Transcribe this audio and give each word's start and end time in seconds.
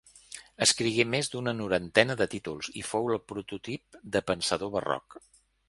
Escrigué 0.65 1.03
més 1.09 1.29
d'una 1.33 1.53
norantena 1.57 2.17
de 2.23 2.27
títols 2.33 2.71
i 2.83 2.85
fou 2.93 3.13
el 3.17 3.21
prototip 3.33 4.01
de 4.17 4.25
pensador 4.33 4.77
barroc. 4.79 5.23